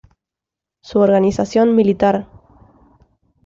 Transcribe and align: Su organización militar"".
Su 0.81 0.97
organización 1.01 1.75
militar"". 1.75 2.25